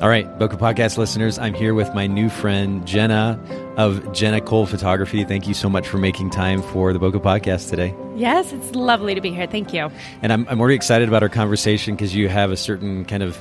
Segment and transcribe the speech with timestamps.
[0.00, 3.38] All right, Bokeh Podcast listeners, I'm here with my new friend Jenna
[3.76, 5.22] of Jenna Cole Photography.
[5.22, 7.94] Thank you so much for making time for the Bokeh Podcast today.
[8.16, 9.46] Yes, it's lovely to be here.
[9.46, 9.92] Thank you.
[10.22, 13.40] And I'm, I'm already excited about our conversation because you have a certain kind of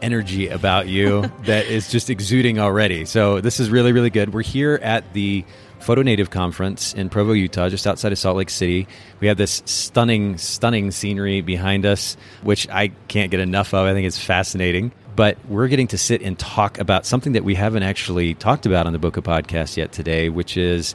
[0.00, 3.04] energy about you that is just exuding already.
[3.04, 4.32] So this is really, really good.
[4.32, 5.44] We're here at the
[5.80, 8.86] Photo Native Conference in Provo, Utah, just outside of Salt Lake City.
[9.18, 13.86] We have this stunning, stunning scenery behind us, which I can't get enough of.
[13.86, 17.54] I think it's fascinating but we're getting to sit and talk about something that we
[17.54, 20.94] haven't actually talked about on the Bokeh Podcast yet today, which is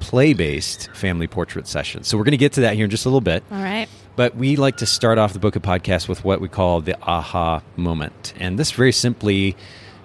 [0.00, 2.06] play based family portrait sessions.
[2.06, 3.42] So we're going to get to that here in just a little bit.
[3.50, 3.88] All right.
[4.16, 7.62] But we like to start off the Bokeh Podcast with what we call the aha
[7.76, 8.34] moment.
[8.38, 9.56] And this very simply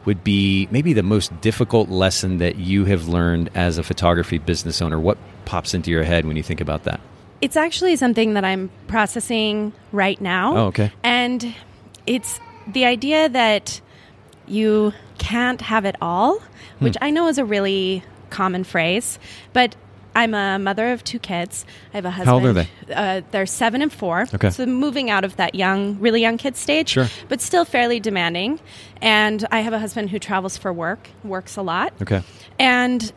[0.06, 4.82] would be maybe the most difficult lesson that you have learned as a photography business
[4.82, 5.00] owner.
[5.00, 7.02] What pops into your head when you think about that?
[7.42, 10.56] It's actually something that I'm processing right now.
[10.56, 10.92] Oh, okay.
[11.04, 11.54] And
[12.08, 12.40] it's
[12.74, 13.82] the idea that
[14.48, 16.86] you can't have it all, hmm.
[16.86, 19.20] which I know is a really common phrase,
[19.54, 19.76] but
[20.16, 21.66] I'm a mother of two kids.
[21.94, 22.28] I have a husband.
[22.28, 22.68] How old are they?
[22.94, 24.26] Uh, they're seven and four.
[24.34, 24.50] Okay.
[24.50, 27.08] So moving out of that young, really young kid stage, sure.
[27.28, 28.60] but still fairly demanding.
[29.02, 31.94] And I have a husband who travels for work, works a lot.
[32.02, 32.24] Okay.
[32.58, 33.12] And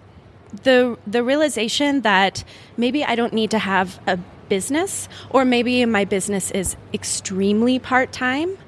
[0.62, 2.44] the the realization that
[2.76, 8.12] maybe I don't need to have a business, or maybe my business is extremely part
[8.12, 8.58] time,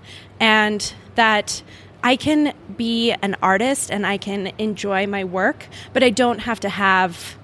[0.45, 1.63] and that
[2.03, 6.61] I can be an artist and I can enjoy my work, but I don't have
[6.61, 7.37] to have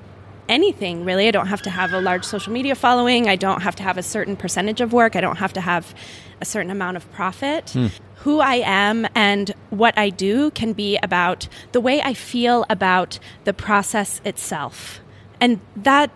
[0.51, 1.27] anything really.
[1.27, 3.27] I don't have to have a large social media following.
[3.27, 5.17] I don't have to have a certain percentage of work.
[5.17, 5.95] I don't have to have
[6.43, 7.71] a certain amount of profit.
[7.71, 7.87] Hmm.
[8.17, 13.19] Who I am and what I do can be about the way I feel about
[13.45, 15.01] the process itself.
[15.41, 16.11] And that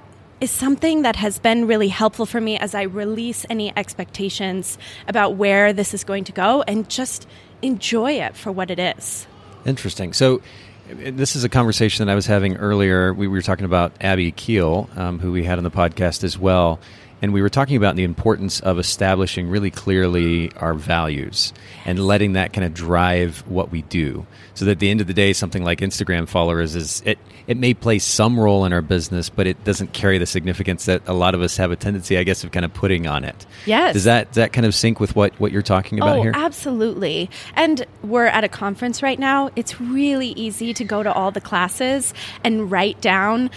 [0.44, 4.76] is something that has been really helpful for me as I release any expectations
[5.08, 7.26] about where this is going to go and just
[7.62, 9.26] enjoy it for what it is.
[9.64, 10.12] Interesting.
[10.12, 10.42] So,
[10.90, 13.14] this is a conversation that I was having earlier.
[13.14, 16.78] We were talking about Abby Keel, um, who we had on the podcast as well.
[17.24, 21.54] And we were talking about the importance of establishing really clearly our values
[21.86, 24.26] and letting that kind of drive what we do.
[24.52, 27.56] So that at the end of the day, something like Instagram followers is it, it
[27.56, 31.14] may play some role in our business, but it doesn't carry the significance that a
[31.14, 33.46] lot of us have a tendency, I guess, of kind of putting on it.
[33.64, 33.94] Yes.
[33.94, 36.32] Does that, does that kind of sync with what, what you're talking about oh, here?
[36.34, 37.30] Absolutely.
[37.56, 39.48] And we're at a conference right now.
[39.56, 42.12] It's really easy to go to all the classes
[42.44, 43.48] and write down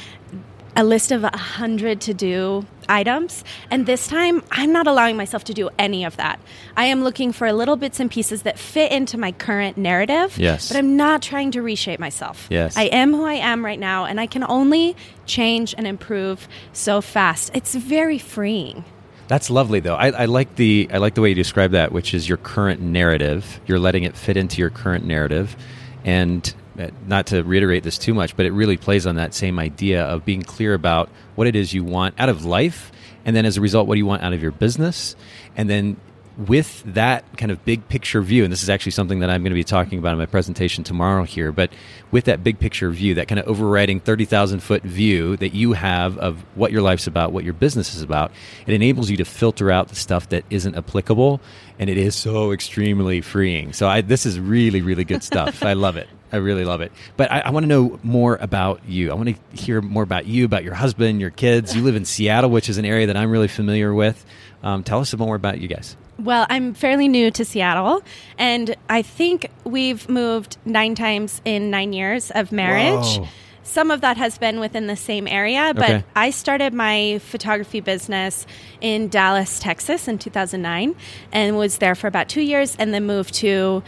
[0.77, 3.43] a list of a hundred to do items.
[3.71, 6.39] And this time, I'm not allowing myself to do any of that.
[6.77, 10.37] I am looking for little bits and pieces that fit into my current narrative.
[10.37, 10.69] Yes.
[10.69, 12.47] But I'm not trying to reshape myself.
[12.51, 12.77] Yes.
[12.77, 14.95] I am who I am right now, and I can only
[15.25, 17.51] change and improve so fast.
[17.55, 18.85] It's very freeing.
[19.27, 19.95] That's lovely, though.
[19.95, 22.81] I, I, like the I like the way you describe that, which is your current
[22.81, 23.59] narrative.
[23.65, 25.57] You're letting it fit into your current narrative,
[26.05, 29.57] and Uh, not to reiterate this too much, but it really plays on that same
[29.57, 32.91] idea of being clear about what it is you want out of life,
[33.25, 35.15] and then as a result, what do you want out of your business,
[35.55, 35.97] and then
[36.37, 39.51] with that kind of big picture view, and this is actually something that I'm going
[39.51, 41.71] to be talking about in my presentation tomorrow here, but
[42.11, 46.17] with that big picture view, that kind of overriding 30,000 foot view that you have
[46.19, 48.31] of what your life's about, what your business is about,
[48.67, 51.41] it enables you to filter out the stuff that isn't applicable,
[51.79, 53.73] and it is so extremely freeing.
[53.73, 55.63] So I, this is really, really good stuff.
[55.63, 56.07] I love it.
[56.31, 56.91] I really love it.
[57.15, 59.11] But I, I want to know more about you.
[59.11, 61.75] I want to hear more about you, about your husband, your kids.
[61.75, 64.25] You live in Seattle, which is an area that I'm really familiar with.
[64.63, 65.95] Um, tell us a more about you guys.
[66.19, 68.01] Well, I'm fairly new to Seattle,
[68.39, 73.19] and I think we've moved nine times in nine years of marriage.
[73.19, 73.27] Whoa.
[73.67, 76.03] Some of that has been within the same area, but okay.
[76.15, 78.47] I started my photography business
[78.79, 80.95] in Dallas, Texas in 2009
[81.33, 83.83] and was there for about two years and then moved to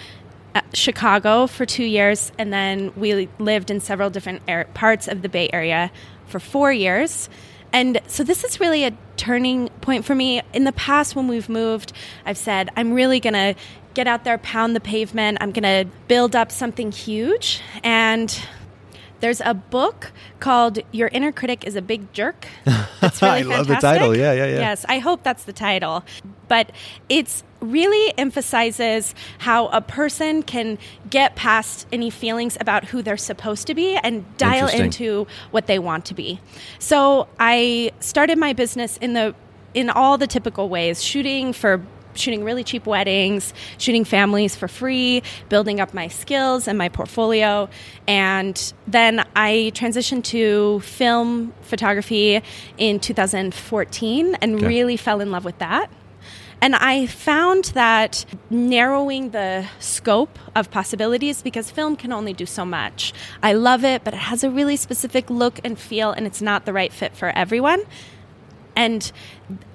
[0.73, 5.29] Chicago for two years, and then we lived in several different er- parts of the
[5.29, 5.91] Bay Area
[6.27, 7.29] for four years.
[7.71, 10.41] And so this is really a turning point for me.
[10.53, 11.93] In the past, when we've moved,
[12.25, 13.55] I've said, I'm really going to
[13.93, 15.37] get out there, pound the pavement.
[15.41, 17.61] I'm going to build up something huge.
[17.83, 18.41] And
[19.19, 22.47] there's a book called Your Inner Critic is a Big Jerk.
[22.65, 22.81] It's
[23.21, 23.49] really I fantastic.
[23.49, 24.17] love the title.
[24.17, 24.59] Yeah, yeah, yeah.
[24.59, 26.03] Yes, I hope that's the title.
[26.47, 26.71] But
[27.09, 30.77] it's really emphasizes how a person can
[31.09, 35.79] get past any feelings about who they're supposed to be and dial into what they
[35.79, 36.39] want to be.
[36.79, 39.35] So I started my business in the
[39.73, 41.81] in all the typical ways, shooting for
[42.15, 47.69] shooting really cheap weddings, shooting families for free, building up my skills and my portfolio.
[48.07, 52.41] And then I transitioned to film photography
[52.77, 54.67] in 2014 and Okay.
[54.67, 55.89] really fell in love with that.
[56.61, 62.65] And I found that narrowing the scope of possibilities because film can only do so
[62.65, 63.13] much.
[63.41, 66.65] I love it, but it has a really specific look and feel, and it's not
[66.65, 67.83] the right fit for everyone.
[68.75, 69.11] And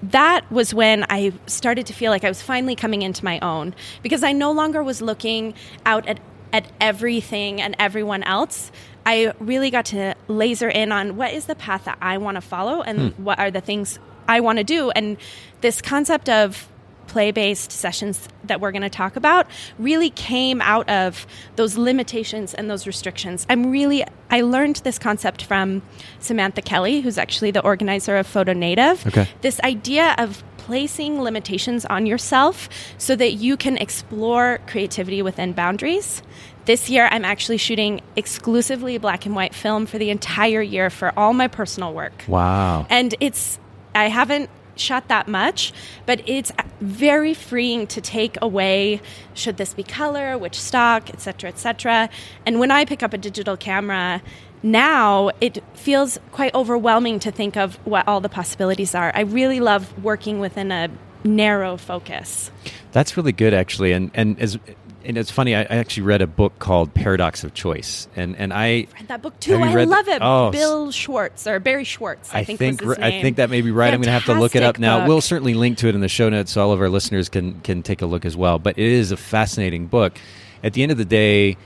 [0.03, 3.75] that was when I started to feel like I was finally coming into my own
[4.03, 5.55] because I no longer was looking
[5.85, 6.21] out at,
[6.53, 8.71] at everything and everyone else.
[9.05, 12.41] I really got to laser in on what is the path that I want to
[12.41, 13.25] follow and hmm.
[13.25, 14.91] what are the things I want to do.
[14.91, 15.19] And
[15.61, 16.67] this concept of
[17.15, 19.47] play based sessions that we're going to talk about
[19.79, 23.47] really came out of those limitations and those restrictions.
[23.49, 24.03] I'm really,
[24.33, 25.81] I learned this concept from
[26.19, 29.07] Samantha Kelly, who's actually the organizer of Photo Native.
[29.07, 29.29] Okay.
[29.43, 32.69] This idea of placing limitations on yourself
[32.99, 36.21] so that you can explore creativity within boundaries.
[36.65, 41.13] This year, I'm actually shooting exclusively black and white film for the entire year for
[41.17, 42.87] all my personal work Wow.
[42.91, 43.61] and it's
[43.95, 45.73] i haven't shot that much
[46.06, 49.00] but it's very freeing to take away
[49.35, 52.09] should this be color which stock etc etc
[52.47, 54.23] and when i pick up a digital camera
[54.65, 59.12] now it feels quite overwhelming to think of what all the possibilities are.
[59.15, 60.88] I really love working within a
[61.23, 62.50] narrow focus.
[62.93, 64.59] That's really good, actually, and and as
[65.05, 65.55] and it's funny.
[65.55, 69.23] I, I actually read a book called Paradox of Choice, and and I read that
[69.23, 72.83] book too i love it Oh, bill schwartz or barry schwartz i, I think, think
[72.99, 73.93] I think that may be right.
[73.93, 74.99] I'm going to have to look it up Fantastic now.
[75.01, 75.09] book.
[75.09, 77.61] We'll certainly link to it in the show notes so all of our listeners can
[77.61, 78.59] can take a look as well.
[78.59, 80.15] But it is a fascinating book.
[80.62, 81.56] At the end of the day,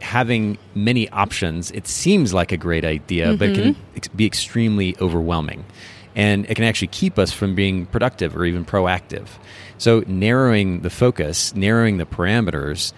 [0.00, 4.16] having many options, it seems like a great idea, but it can Mm-hmm.
[4.16, 5.64] be extremely overwhelming.
[6.14, 9.28] And it can actually keep us from being productive or even proactive.
[9.78, 12.92] So, narrowing the focus, narrowing the parameters,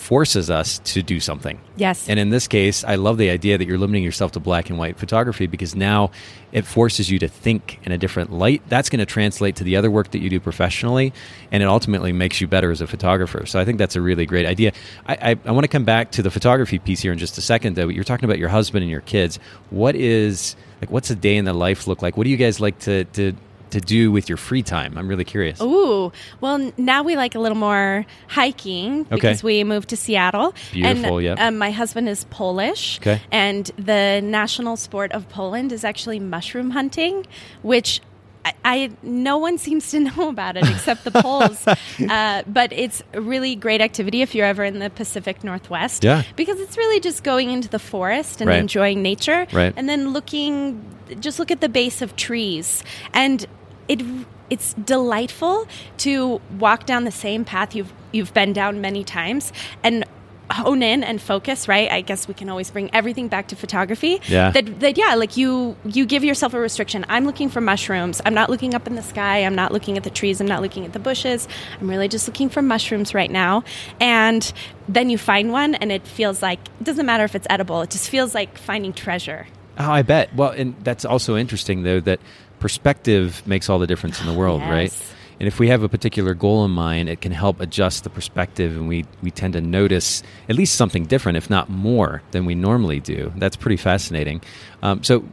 [0.00, 1.60] forces us to do something.
[1.76, 2.08] Yes.
[2.08, 4.78] And in this case, I love the idea that you're limiting yourself to black and
[4.78, 6.10] white photography because now
[6.50, 8.62] it forces you to think in a different light.
[8.68, 11.12] That's going to translate to the other work that you do professionally,
[11.52, 13.46] and it ultimately makes you better as a photographer.
[13.46, 14.72] So I think that's a really great idea.
[15.06, 17.42] I, I, I want to come back to the photography piece here in just a
[17.42, 17.88] second, though.
[17.88, 19.38] You're talking about your husband and your kids.
[19.68, 20.90] What is like?
[20.90, 22.16] What's a day in the life look like?
[22.16, 23.34] What do you guys like to to
[23.70, 24.98] to do with your free time?
[24.98, 25.60] I'm really curious.
[25.60, 30.54] Ooh, well, now we like a little more hiking because we moved to Seattle.
[30.72, 31.38] Beautiful, and, yep.
[31.38, 32.98] Um, my husband is Polish.
[32.98, 33.20] Okay.
[33.30, 37.26] And the national sport of Poland is actually mushroom hunting,
[37.62, 38.00] which.
[38.44, 41.66] I, I no one seems to know about it except the Poles,
[42.08, 46.04] uh, but it's a really great activity if you're ever in the Pacific Northwest.
[46.04, 46.22] Yeah.
[46.36, 48.58] because it's really just going into the forest and Right.
[48.58, 49.72] enjoying nature, Right.
[49.76, 50.82] and then looking
[51.20, 53.46] just look at the base of trees and
[53.88, 54.00] it
[54.48, 55.66] it's delightful
[55.98, 59.52] to walk down the same path you've you've been down many times
[59.82, 60.04] and
[60.50, 61.90] hone in and focus right?
[61.90, 64.20] I guess we can always bring everything back to photography.
[64.26, 64.50] Yeah.
[64.50, 67.04] that, that yeah like you you give yourself a restriction.
[67.08, 68.20] I'm looking for mushrooms.
[68.24, 69.44] I'm not looking up in the sky.
[69.44, 70.40] I'm not looking at the trees.
[70.40, 71.48] I'm not looking at the bushes.
[71.80, 73.64] I'm really just looking for mushrooms right now.
[74.00, 74.52] And
[74.88, 77.82] then you find one and it feels like it doesn't matter if it's edible.
[77.82, 79.46] It just feels like finding treasure.
[79.78, 80.34] Oh, I bet.
[80.34, 82.20] Well, and that's also interesting though that
[82.58, 84.92] perspective makes all the difference in the world, right?
[85.40, 88.76] And if we have a particular goal in mind, it can help adjust the perspective,
[88.76, 92.54] and we we tend to notice at least something different, if not more, than we
[92.54, 93.32] normally do.
[93.36, 94.42] That's pretty fascinating.
[94.82, 95.24] Um, so.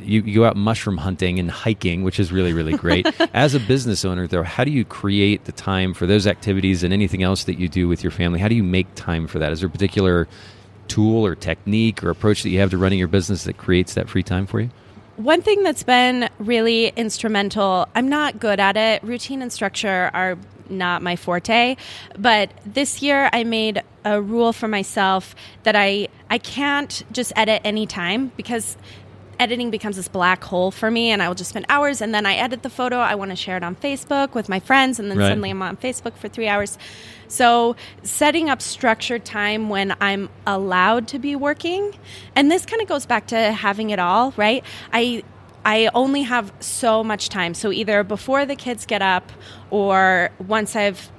[0.00, 3.06] You, you go out mushroom hunting and hiking, which is really, really great.
[3.34, 6.94] As a business owner, though, how do you create the time for those activities and
[6.94, 8.38] anything else that you do with your family?
[8.38, 9.52] How do you make time for that?
[9.52, 10.26] Is there a particular
[10.86, 14.08] tool or technique or approach that you have to running your business that creates that
[14.08, 14.70] free time for you?
[15.18, 19.02] One thing that's been really instrumental, I'm not good at it.
[19.02, 20.38] Routine and structure are
[20.70, 21.74] not my forte,
[22.16, 25.34] but this year I made a rule for myself
[25.64, 28.76] that I I can't just edit anytime because
[29.40, 32.24] editing becomes this black hole for me and I will just spend hours and then
[32.24, 35.10] I edit the photo, I want to share it on Facebook with my friends and
[35.10, 35.28] then Right.
[35.28, 36.78] suddenly I'm on Facebook for 3 hours.
[37.28, 41.94] So, setting up structured time when I'm allowed to be working,
[42.34, 44.64] and this kind of goes back to having it all, right?
[44.92, 45.22] I
[45.64, 47.52] I only have so much time.
[47.52, 49.30] So either before the kids get up
[49.70, 51.10] or once I've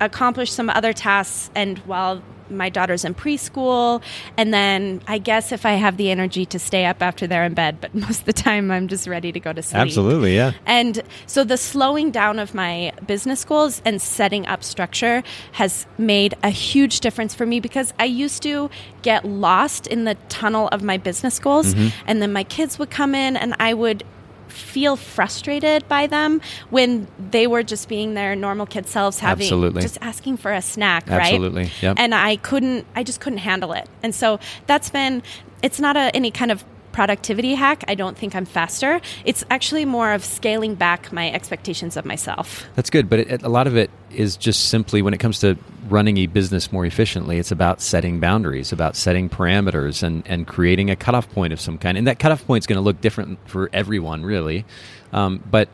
[0.00, 4.02] accomplished some other tasks and while my daughter's in preschool,
[4.36, 7.54] and then I guess if I have the energy to stay up after they're in
[7.54, 9.80] bed, but most of the time I'm just ready to go to sleep.
[9.80, 10.52] Absolutely, yeah.
[10.66, 16.34] And so the slowing down of my business goals and setting up structure has made
[16.42, 18.70] a huge difference for me because I used to
[19.02, 21.88] get lost in the tunnel of my business goals, Mm-hmm.
[22.06, 24.02] and then my kids would come in and I would
[24.48, 26.40] feel frustrated by them
[26.70, 29.82] when they were just being their normal kid selves having Absolutely.
[29.82, 31.20] just asking for a snack right?
[31.22, 31.96] Absolutely, yep.
[31.98, 33.88] and i couldn't i just couldn't handle it.
[34.02, 35.22] And so that's been
[35.62, 37.84] it's not a, any kind of productivity hack.
[37.86, 39.00] I don't think i'm faster.
[39.24, 42.66] It's actually more of scaling back my expectations of myself.
[42.74, 45.56] That's good, but it- a lot of it is just simply when it comes to
[45.90, 50.90] running a business more efficiently, it's about setting boundaries, about setting parameters, and, and creating
[50.90, 51.98] a cutoff point of some kind.
[51.98, 54.64] And that cutoff point is going to look different for everyone, really.
[55.12, 55.68] Um, but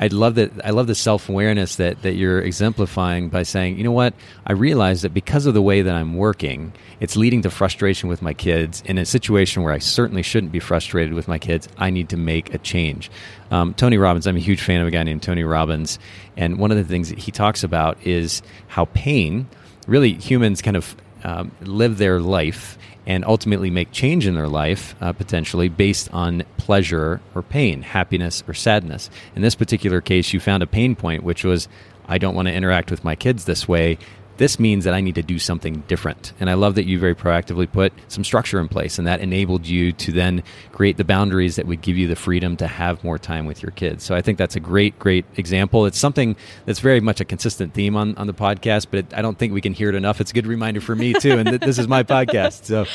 [0.00, 0.50] I love that.
[0.64, 4.14] I love the self awareness that that you're exemplifying by saying, you know what,
[4.46, 8.22] I realize that because of the way that I'm working, it's leading to frustration with
[8.22, 8.82] my kids.
[8.86, 12.16] In a situation where I certainly shouldn't be frustrated with my kids, I need to
[12.16, 13.10] make a change.
[13.50, 15.98] Um, Tony Robbins, I'm a huge fan of a guy named Tony Robbins,
[16.34, 19.48] and one of the things that he talks about is how pain,
[19.86, 22.78] really, humans kind of um, live their life
[23.10, 28.44] and ultimately make change in their life uh, potentially based on pleasure or pain, happiness
[28.46, 29.10] or sadness.
[29.34, 31.66] In this particular case, you found a pain point, which was
[32.06, 33.98] I don't want to interact with my kids this way.
[34.40, 36.32] This means that I need to do something different.
[36.40, 39.66] And I love that you very proactively put some structure in place, and that enabled
[39.66, 40.42] you to then
[40.72, 43.70] create the boundaries that would give you the freedom to have more time with your
[43.72, 44.02] kids.
[44.02, 45.84] So I think that's a great, great example.
[45.84, 49.20] It's something that's very much a consistent theme on, on the podcast, but it, I
[49.20, 50.22] don't think we can hear it enough.
[50.22, 51.32] It's a good reminder for me, too.
[51.32, 52.64] And th- this is my podcast.
[52.64, 52.86] So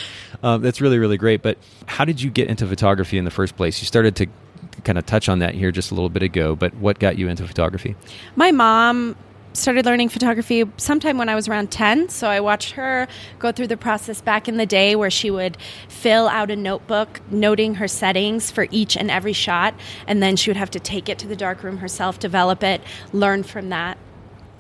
[0.42, 1.44] um, that's really, really great.
[1.44, 3.80] But how did you get into photography in the first place?
[3.80, 4.28] You started to
[4.84, 7.30] kind of touch on that here just a little bit ago, but what got you
[7.30, 7.96] into photography?
[8.36, 9.16] my mom
[9.56, 12.10] started learning photography sometime when I was around 10.
[12.10, 13.08] So I watched her
[13.40, 15.58] go through the process back in the day where she would
[15.88, 19.74] fill out a notebook noting her settings for each and every shot.
[20.08, 22.82] And then she would have to take it to the darkroom herself, develop it,
[23.14, 23.98] learn from that.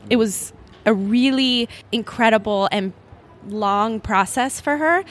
[0.09, 0.53] It was
[0.85, 2.93] a really incredible and
[3.47, 5.03] long process for her.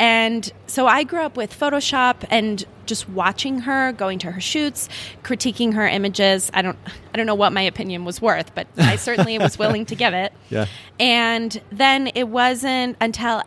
[0.00, 4.88] And so I grew up with Photoshop and just watching her, going to her shoots,
[5.22, 6.50] critiquing her images.
[6.54, 6.78] I don't
[7.12, 10.14] I don't know what my opinion was worth, but I certainly was willing to give
[10.14, 10.32] it.
[10.48, 10.66] Yeah.
[10.98, 13.44] And then it wasn't until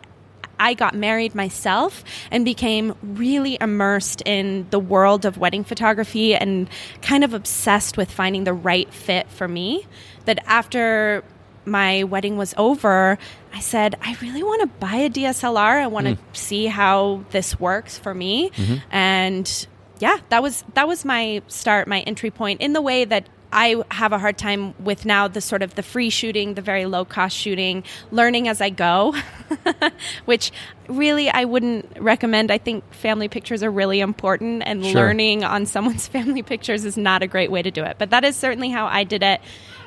[0.58, 6.70] I got married myself and became really immersed in the world of wedding photography and
[7.02, 9.86] kind of obsessed with finding the right fit for me
[10.24, 11.22] that after
[11.66, 13.18] my wedding was over,
[13.54, 15.82] I said, I really want to buy a DSLR.
[15.82, 16.18] I want to mm.
[16.32, 18.50] see how this works for me.
[18.50, 18.74] Mm-hmm.
[18.90, 19.66] And
[20.00, 23.84] yeah, that was that was my start, my entry point in the way that I
[23.92, 27.04] have a hard time with now the sort of the free shooting, the very low
[27.04, 29.14] cost shooting, learning as I go,
[30.24, 30.50] which
[30.88, 32.50] really I wouldn't recommend.
[32.50, 34.94] I think family pictures are really important, and Sure.
[34.94, 37.96] learning on someone's family pictures is not a great way to do it.
[37.96, 39.40] But that is certainly how I did it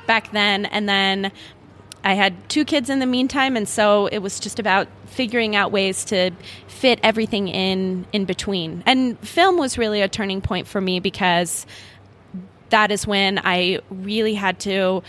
[0.06, 0.64] back then.
[0.64, 1.30] And then
[2.04, 5.72] I had two kids in the meantime, and so it was just about figuring out
[5.72, 6.30] ways to
[6.68, 8.82] fit everything in in between.
[8.86, 11.66] And film was really a turning point for me because
[12.70, 15.02] that is when I really had to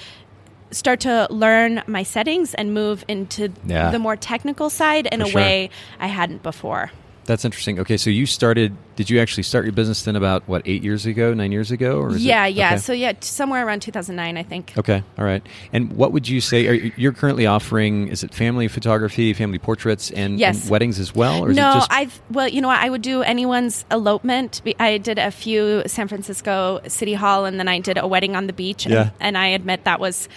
[0.71, 3.91] start to learn my settings and move into Yeah.
[3.91, 5.41] the more technical side in For a sure.
[5.41, 5.69] way
[5.99, 6.91] I hadn't before.
[7.29, 7.79] That's interesting.
[7.79, 8.75] Okay, so you started.
[8.95, 11.99] Did you actually start your business then about what eight years ago, nine years ago,
[11.99, 12.69] or is yeah, it, yeah.
[12.69, 12.77] okay.
[12.79, 14.73] So yeah, somewhere around 2009, I think.
[14.75, 15.45] Okay, all right.
[15.71, 16.67] And what would you say?
[16.67, 18.07] Are you, you're currently offering?
[18.07, 20.63] Is it family photography, family portraits, and, Yes.
[20.63, 21.85] and weddings as well, no.
[21.91, 22.79] I've well, you know what?
[22.79, 24.63] I would do anyone's elopement.
[24.79, 28.47] I did a few San Francisco City Hall, and then I did a wedding on
[28.47, 28.85] the beach.
[28.85, 29.09] And, Yeah.
[29.19, 30.27] and I admit that was.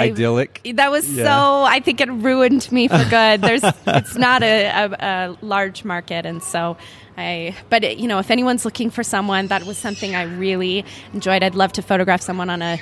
[0.00, 0.60] I, Idyllic.
[0.74, 1.24] That was Yeah.
[1.24, 1.64] so.
[1.64, 3.40] I think it ruined me for good.
[3.42, 6.76] There's, it's not a, a, a large market, and so
[7.16, 7.54] I.
[7.70, 11.42] But it, you know, if anyone's looking for someone, that was something I really enjoyed.
[11.42, 12.78] I'd love to photograph someone on a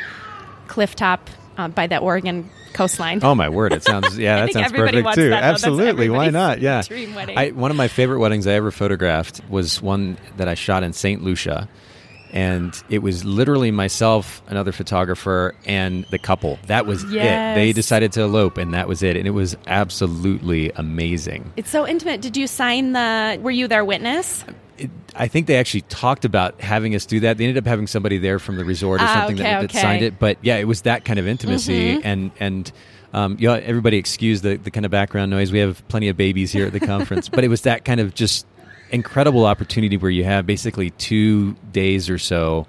[0.68, 3.20] cliff top uh, by the Oregon coastline.
[3.22, 3.72] Oh my word!
[3.72, 5.30] It sounds yeah, that sounds perfect too.
[5.30, 6.60] that, Absolutely, why not?
[6.60, 6.82] Yeah.
[6.86, 7.38] dream wedding.
[7.38, 10.92] I, one of my favorite weddings I ever photographed was one that I shot in
[10.92, 11.68] Saint Lucia,
[12.34, 16.58] and it was literally myself, another photographer, and the couple.
[16.66, 17.10] That was it.
[17.54, 19.16] They decided to elope, and that was it.
[19.16, 21.52] And it was absolutely amazing.
[21.56, 22.20] It's so intimate.
[22.20, 23.38] Did you sign the?
[23.40, 24.44] Were you their witness?
[24.76, 27.38] It, I think they actually talked about having us do that.
[27.38, 29.70] They ended up having somebody there from the resort or Ah, something okay, that, that
[29.70, 29.80] okay.
[29.80, 30.18] signed it.
[30.18, 32.72] But yeah, it was that kind of intimacy, and and
[33.12, 35.52] um, you know, everybody excuse the the kind of background noise.
[35.52, 38.12] We have plenty of babies here at the conference, but it was that kind of
[38.12, 38.44] just
[38.90, 42.66] incredible opportunity where you have basically two days or so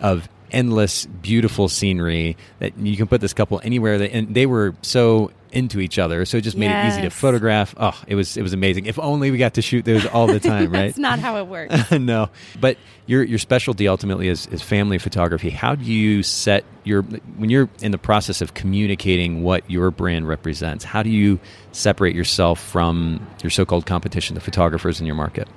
[0.00, 3.98] of endless, beautiful scenery that you can put this couple anywhere.
[3.98, 7.10] That, and they were so into each other, so it just made it easy to
[7.10, 7.74] photograph.
[7.76, 8.86] Oh, it was it was amazing.
[8.86, 10.86] If only we got to shoot those all the time, right?
[10.86, 11.90] That's not how it works.
[11.92, 12.30] no,
[12.60, 15.50] but your your specialty ultimately is, is family photography.
[15.50, 20.26] How do you set your when you're in the process of communicating what your brand
[20.26, 20.84] represents?
[20.84, 21.38] How do you
[21.72, 25.48] separate yourself from your so-called competition, the photographers in your market?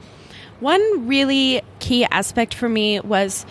[0.60, 3.46] One really key aspect for me was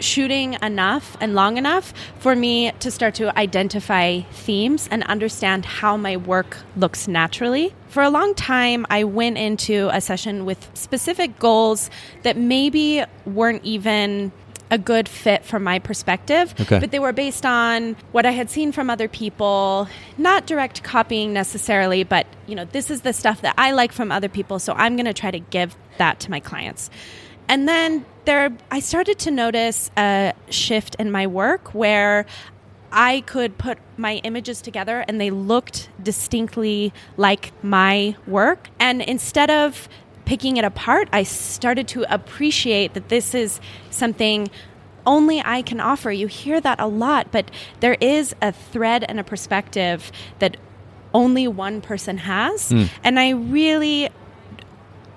[0.00, 5.96] shooting enough and long enough for me to start to identify themes and understand how
[5.96, 7.74] my work looks naturally.
[7.88, 11.90] For a long time, I went into a session with specific goals
[12.22, 14.32] that maybe weren't even
[14.70, 16.78] a good fit from my perspective, Okay.
[16.78, 19.88] but they were based on what I had seen from other people,
[20.18, 24.12] not direct copying necessarily, but you know, this is the stuff that I like from
[24.12, 26.90] other people, so I'm going to try to give that to my clients.
[27.48, 32.26] And then there I started to notice a shift in my work where
[32.92, 38.68] I could put my images together and they looked distinctly like my work.
[38.78, 39.88] And instead of
[40.26, 44.50] picking it apart, I started to appreciate that this is something
[45.06, 46.12] only I can offer.
[46.12, 50.58] You hear that a lot, but there is a thread and a perspective that
[51.14, 52.68] only one person has.
[52.68, 52.84] Hmm.
[53.02, 54.10] And I really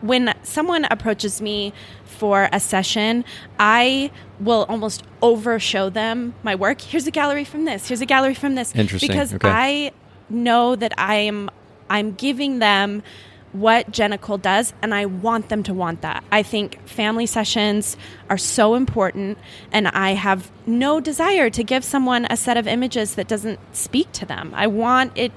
[0.01, 1.74] when someone approaches me
[2.05, 3.24] for a session,
[3.60, 6.81] I will almost overshow them my work.
[6.81, 7.88] Here's a gallery from this.
[7.88, 8.75] Here's a gallery from this.
[8.75, 9.10] Interesting.
[9.10, 9.50] Because Okay.
[9.50, 9.91] I
[10.29, 11.50] know that I am
[11.89, 13.03] I'm giving them
[13.51, 16.24] what Jenna Cole does, and I want them to want that.
[16.31, 17.98] I think family sessions
[18.29, 19.38] are so important,
[19.74, 24.10] and I have no desire to give someone a set of images that doesn't speak
[24.13, 24.53] to them.
[24.55, 25.34] I want it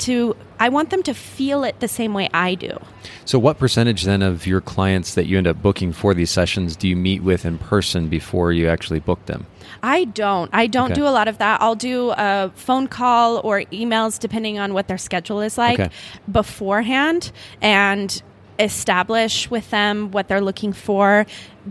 [0.00, 2.78] to, I want them to feel it the same way I do.
[3.24, 6.76] So, what percentage then of your clients that you end up booking for these sessions
[6.76, 9.46] do you meet with in person before you actually book them?
[9.82, 10.50] I don't.
[10.52, 11.00] I don't Okay.
[11.00, 11.60] do a lot of that.
[11.60, 15.90] I'll do a phone call or emails depending on what their schedule is like Okay.
[16.30, 18.22] beforehand and
[18.58, 21.26] establish with them what they're looking for.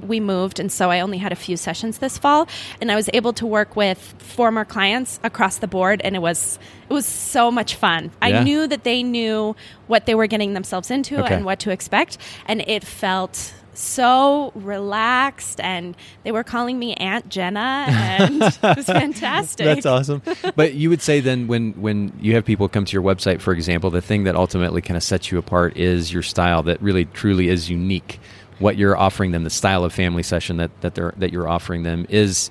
[0.08, 2.48] We moved and so I only had a few sessions this fall
[2.82, 6.60] and I was able to work with former clients across the board and it was
[6.90, 8.06] it was so much fun.
[8.06, 8.40] Yeah.
[8.40, 9.56] I knew that they knew
[9.88, 11.36] what they were getting themselves into Okay.
[11.36, 17.28] and what to expect and it felt so relaxed and they were calling me aunt
[17.30, 20.22] jenna and it was fantastic That's awesome.
[20.56, 23.54] but you would say then when when you have people come to your website, for
[23.54, 27.06] example, the thing that ultimately kind of sets you apart is your style that really
[27.06, 28.20] truly is unique.
[28.60, 31.84] What you're offering them, the style of family session that that they're that you're offering
[31.84, 32.50] them is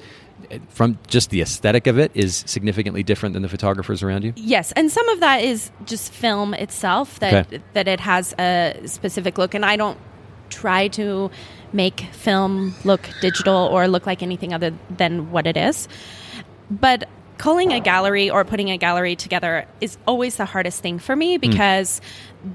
[0.68, 4.32] from just the aesthetic of it is significantly different than the photographers around you.
[4.37, 7.62] yes and some of that is just film itself that Okay.
[7.72, 9.96] that it has a specific look and i don't
[10.52, 11.30] try to
[11.72, 15.88] make film look digital or look like anything other than what it is
[16.70, 21.16] but calling a gallery or putting a gallery together is always the hardest thing for
[21.16, 21.40] me hmm.
[21.40, 22.00] because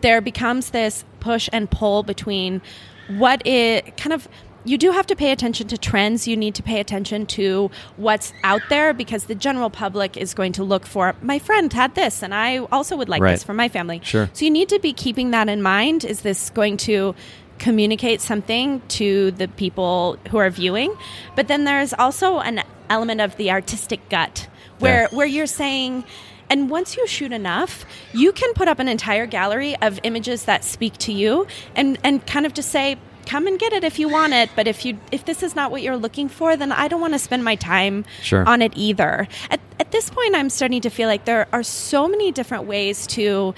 [0.02, 2.62] there becomes this push and pull between
[3.10, 4.28] what it kind of
[4.68, 6.28] you do have to pay attention to trends.
[6.28, 10.52] You need to pay attention to what's out there because the general public is going
[10.54, 13.32] to look for my friend had this and I also would like Right.
[13.32, 14.02] this for my family.
[14.04, 14.30] Sure.
[14.34, 16.04] So you need to be keeping that in mind.
[16.04, 17.16] Is this going to
[17.60, 20.96] communicate something to the people who are viewing?
[21.36, 24.48] But then there's also an element of the artistic gut
[24.80, 25.18] where Yeah.
[25.18, 26.04] where you're saying
[26.50, 30.64] and once you shoot enough, you can put up an entire gallery of images that
[30.64, 34.08] speak to you and and kind of just say come and get it if you
[34.08, 36.88] want it but if you if this is not what you're looking for then i
[36.88, 38.48] don't want to spend my time Sure.
[38.48, 42.08] on it either at, at this point i'm starting to feel like there are so
[42.08, 43.54] many different ways to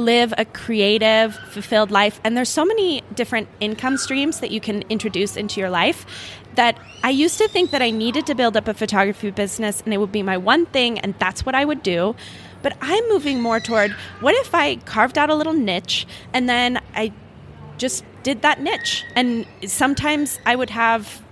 [0.00, 4.82] live a creative fulfilled life and there's so many different income streams that you can
[4.88, 6.04] introduce into your life
[6.54, 9.94] that i used to think that i needed to build up a photography business and
[9.94, 12.16] it would be my one thing and that's what i would do
[12.62, 16.80] but i'm moving more toward what if i carved out a little niche and then
[16.94, 17.12] i
[17.78, 19.04] just did that niche.
[19.16, 21.22] And sometimes I would have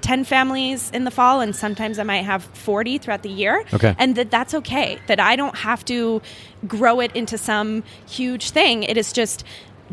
[0.00, 3.64] 10 families in the fall and sometimes I might have 40 throughout the year.
[3.72, 3.94] Okay.
[3.98, 4.98] And that that's okay.
[5.06, 6.22] That I don't have to
[6.66, 8.82] grow it into some huge thing.
[8.82, 9.44] It is just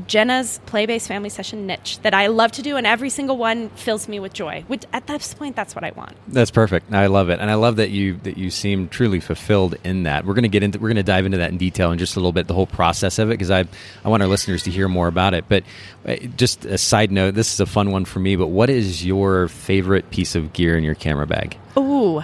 [0.08, 4.08] Jenna's play-based family session niche that I love to do and every single one fills
[4.08, 4.63] me with joy.
[4.67, 6.15] Which at this point that's what I want.
[6.27, 6.91] That's perfect.
[6.93, 10.25] I love it, and I love that you that you seem truly fulfilled in that.
[10.25, 12.15] We're going to get into we're going to dive into that in detail in just
[12.15, 13.65] a little bit, the whole process of it, because I
[14.03, 15.45] I want our listeners to hear more about it.
[15.47, 15.63] But
[16.05, 18.36] uh, just a side note, this is a fun one for me.
[18.36, 21.58] But what is your favorite piece of gear in your camera bag?
[21.77, 22.21] Ooh,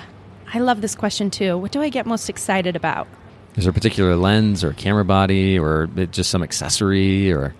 [0.53, 1.57] I love this question too.
[1.57, 3.07] What do I get most excited about?
[3.57, 7.53] Is there a particular lens or camera body or just some accessory or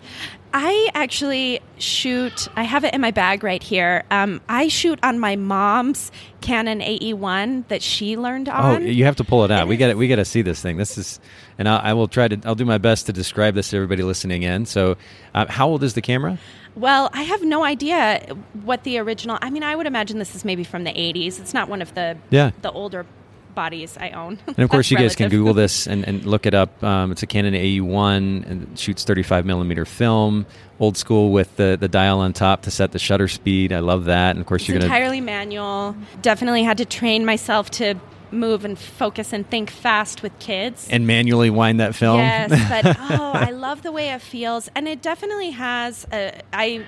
[0.54, 2.48] I actually shoot.
[2.58, 4.04] I have it in my bag right here.
[4.12, 8.84] Um, I shoot on my mom's Canon AE1 that she learned on.
[8.84, 9.70] Oh, you have to pull it out.
[9.70, 10.76] We got we got to see this thing.
[10.76, 11.22] This is,
[11.58, 12.38] and I, I will try to.
[12.46, 14.66] I'll do my best to describe this to everybody listening in.
[14.66, 14.98] So,
[15.34, 16.38] uh, how old is the camera?
[16.76, 19.38] Well, I have no idea what the original.
[19.42, 21.40] I mean, I would imagine this is maybe from the '80s.
[21.40, 22.52] It's not one of the Yeah.
[22.62, 23.06] the older
[23.52, 24.40] bodies I own.
[24.48, 25.30] And of course, you guys can.
[25.30, 26.84] Google this and, and look it up.
[26.84, 30.46] Um, it's a Canon AE1 and shoots 35 millimeter film,
[30.80, 33.72] old school with the, the dial on top to set the shutter speed.
[33.72, 34.32] I love that.
[34.32, 34.96] And of course, It's you're going to.
[34.96, 35.96] entirely manual.
[36.22, 37.96] Definitely had to train myself to
[38.32, 40.88] move and focus and think fast with kids.
[40.90, 42.18] And manually wind that film.
[42.20, 42.50] Yes,
[42.84, 46.08] but oh, I love the way it feels, and it definitely has.
[46.12, 46.86] A, I,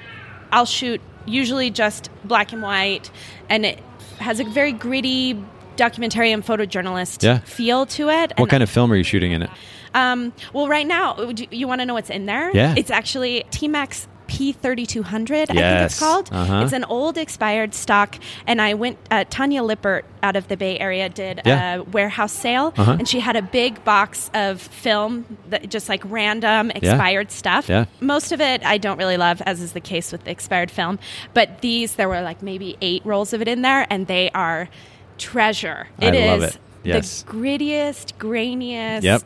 [0.51, 3.09] I'll shoot usually just black and white,
[3.49, 3.79] and it
[4.19, 5.33] has a very gritty
[5.75, 7.39] documentary and photojournalist Yeah.
[7.39, 8.33] feel to it.
[8.37, 9.49] what kind of film are you shooting in it?
[9.93, 12.49] Um, well, right now, do you want to know what's in there?
[12.53, 12.73] Yeah.
[12.75, 16.29] It's actually T-Max P3200, I think it's called.
[16.31, 16.61] Uh-huh.
[16.63, 18.17] It's an old expired stock.
[18.47, 21.75] And I went, uh, Tanya Lippert out of the Bay Area did Yeah.
[21.75, 22.73] a warehouse sale.
[22.75, 22.95] Uh-huh.
[22.97, 27.69] And she had a big box of film, that just like random expired stuff.
[27.69, 27.85] Yeah.
[27.99, 30.97] Most of it I don't really love, as is the case with the expired film.
[31.33, 34.69] But these, there were like maybe eight rolls of it in there, and they are
[35.17, 35.87] treasure.
[35.99, 36.57] I It is love it.
[36.83, 37.23] Yes.
[37.23, 39.03] the grittiest, grainiest.
[39.03, 39.21] Yep.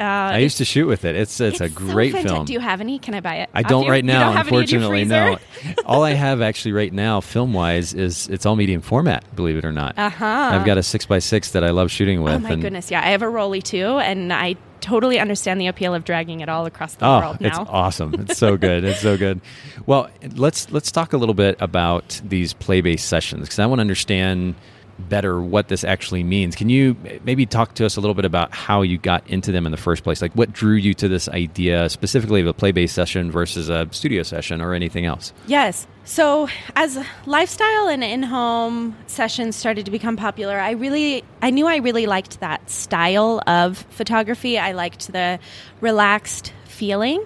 [0.00, 1.16] Uh, I used to shoot with it.
[1.16, 2.32] It's it's, a great fantastic.
[2.32, 2.44] film.
[2.44, 3.00] Do you have any?
[3.00, 3.50] Can I buy it?
[3.52, 3.90] I don't you?
[3.90, 5.04] right now, don't have any in your unfortunately.
[5.06, 5.38] No.
[5.86, 9.24] All I have actually right now, film wise, is it's all medium format.
[9.34, 9.98] Believe it or not.
[9.98, 10.24] Uh-huh.
[10.24, 12.32] I've got a six by six that I love shooting with.
[12.34, 12.92] Oh my goodness!
[12.92, 16.48] Yeah, I have a Rollei too, and I totally understand the appeal of dragging it
[16.48, 18.14] all across the Oh, world it's awesome!
[18.14, 18.84] It's so good.
[18.84, 19.40] It's so good.
[19.86, 23.78] Well, let's let's talk a little bit about these play based sessions because I want
[23.78, 24.54] to understand
[24.98, 26.56] better what this actually means.
[26.56, 29.66] Can you maybe talk to us a little bit about how you got into them
[29.66, 30.20] in the first place?
[30.20, 33.88] Like, what drew you to this idea specifically of a play based session versus a
[33.90, 35.32] studio session or anything else?
[35.46, 35.86] Yes.
[36.04, 41.76] So as lifestyle and in-home sessions started to become popular, I really I knew I
[41.76, 44.58] really liked that style of photography.
[44.58, 45.38] I liked the
[45.80, 47.24] relaxed feeling.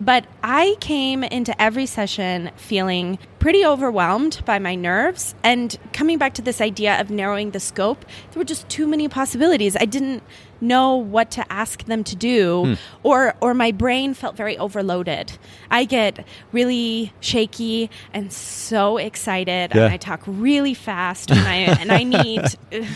[0.00, 6.34] But I came into every session feeling pretty overwhelmed by my nerves and coming back
[6.34, 9.76] to this idea of narrowing the scope, there were just too many possibilities.
[9.76, 10.22] I didn't
[10.60, 12.74] know what to ask them to do hmm.
[13.02, 15.32] or or my brain felt very overloaded.
[15.70, 19.84] I get really shaky and so excited Yeah.
[19.84, 22.44] and I talk really fast and I and I need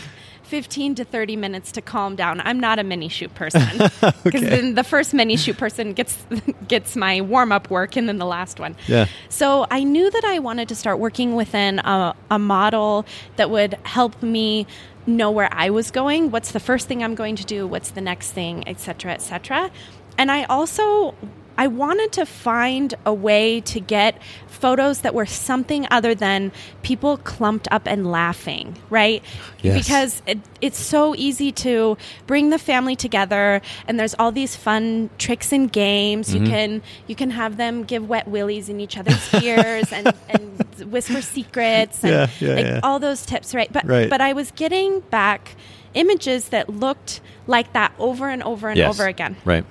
[0.47, 2.41] 15 to 30 minutes to calm down.
[2.41, 3.61] I'm not a mini shoot person
[4.23, 6.17] because then the first mini shoot person gets
[6.67, 8.75] gets my warm up work and then the last one.
[8.87, 9.07] Yeah.
[9.29, 13.05] So I knew that I wanted to start working within a, a model
[13.35, 14.65] that would help me
[15.05, 16.31] know where I was going.
[16.31, 17.67] What's the first thing I'm going to do?
[17.67, 19.69] What's the next thing, et cetera, et cetera.
[20.17, 21.13] And I also
[21.57, 27.17] I wanted to find a way to get photos that were something other than people
[27.17, 29.21] clumped up and laughing, right?
[29.61, 29.77] Yes.
[29.85, 35.09] Because it, it's so easy to bring the family together, and there's all these fun
[35.19, 36.29] tricks and games.
[36.33, 36.43] Mm-hmm.
[36.45, 40.91] You can you can have them give wet willies in each other's ears and, and
[40.91, 42.79] whisper secrets and Yeah, yeah, like yeah.
[42.83, 43.71] all those tips, right?
[43.71, 44.09] But Right.
[44.09, 45.55] but I was getting back
[45.93, 48.89] images that looked like that over and over and Yes.
[48.99, 49.65] over again Right.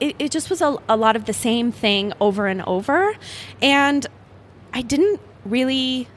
[0.00, 3.14] It, it just was a, a lot of the same thing over and over.
[3.62, 4.06] And
[4.72, 6.08] I didn't really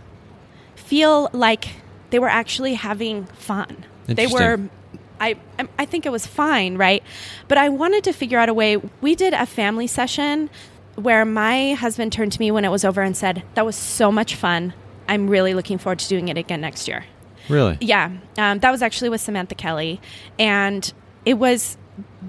[0.75, 1.69] feel like
[2.09, 3.85] they were actually having fun.
[4.07, 4.59] They were.
[5.21, 5.35] I,
[5.77, 7.03] I think it was fine, right?
[7.49, 8.77] But I wanted to figure out a way.
[9.01, 10.49] We did a family session
[10.95, 14.11] where my husband turned to me when it was over and said, That was so
[14.11, 14.73] much fun.
[15.09, 17.03] I'm really looking forward to doing it again next year.
[17.49, 17.77] Really.
[17.81, 19.99] Yeah, um, that was actually with Samantha Kelly,
[20.37, 20.91] and
[21.25, 21.77] it was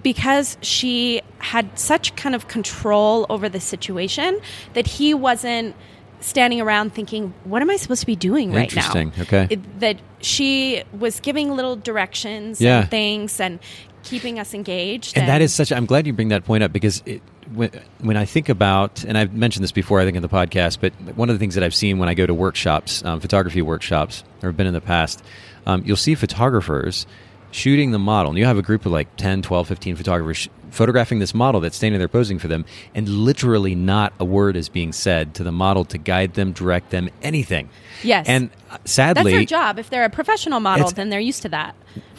[0.02, 4.40] because she had such kind of control over the situation
[4.74, 5.74] that he wasn't
[6.20, 9.12] standing around thinking, "What am I supposed to be doing right now?" Interesting.
[9.20, 9.46] Okay.
[9.50, 12.80] It- that she was giving little directions Yeah.
[12.82, 13.58] and things and
[14.02, 15.16] keeping us engaged.
[15.16, 15.72] and that is such.
[15.72, 17.22] I'm glad you bring that point up because it,
[17.54, 20.78] when when I think about, and I've mentioned this before, I think in the podcast,
[20.80, 23.62] but one of the things that I've seen when I go to workshops, um, photography
[23.62, 25.22] workshops, or been in the past,
[25.66, 27.06] um, you'll see photographers
[27.50, 28.30] shooting the model.
[28.30, 31.76] And you have a group of like 10, 12, 15 photographers photographing this model that's
[31.76, 35.52] standing there posing for them, and literally not a word is being said to the
[35.52, 37.68] model to guide them, direct them, anything.
[38.02, 38.26] Yes.
[38.28, 38.50] And
[38.84, 39.78] sadly, that's their job.
[39.78, 41.74] If they're a professional model, then they're used to that.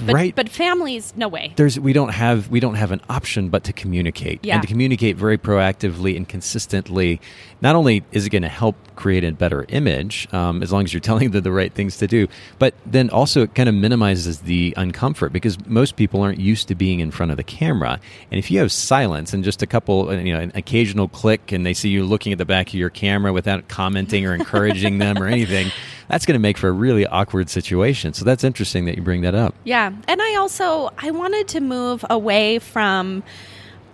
[0.06, 0.36] But, Right.
[0.36, 1.54] But families, no way.
[1.56, 4.56] there's we don't have we don't have an option but to communicate Yeah.
[4.56, 7.22] and to communicate very proactively and consistently
[7.62, 10.94] not only is it going to help create a better image um, as long as
[10.94, 12.28] you're telling them the right things to do
[12.60, 16.76] but then also it kind of minimizes the uncomfort because most people aren't used to
[16.76, 20.10] being in front of the camera and if you have silence and just a couple,
[20.10, 22.74] uh, you know, an occasional click, and they see you looking at the back of
[22.74, 25.72] your camera without commenting or encouraging them or anything,
[26.08, 28.14] that's going to make for a really awkward situation.
[28.14, 29.54] So that's interesting that you bring that up.
[29.64, 33.22] Yeah, and I also I wanted to move away from.